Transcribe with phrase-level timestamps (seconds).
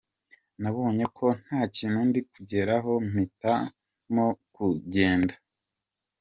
[0.61, 5.35] Nabonye ko nta kintu ndi kugeraho mpitamo kugenda”.